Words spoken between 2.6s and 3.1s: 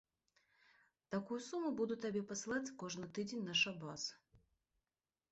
кожны